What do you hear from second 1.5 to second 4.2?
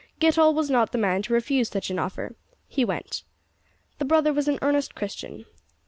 such an offer. He went. The